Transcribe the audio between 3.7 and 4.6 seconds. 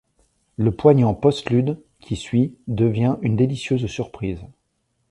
surprise.